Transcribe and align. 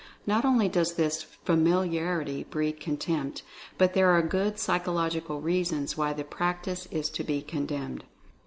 Not 0.25 0.45
only 0.45 0.67
does 0.67 0.95
this 0.95 1.21
"familiarity 1.21 2.43
breed 2.43 2.79
contempt" 2.79 3.43
but 3.77 3.93
there 3.93 4.09
are 4.09 4.23
good 4.23 4.57
psychological 4.57 5.41
reasons 5.41 5.95
why 5.95 6.11
the 6.11 6.23
practice 6.23 6.87
is 6.87 7.07
to 7.11 7.23
be 7.23 7.43
condemned. 7.43 8.03